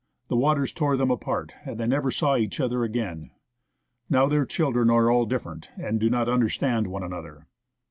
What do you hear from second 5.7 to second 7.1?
and do not understand one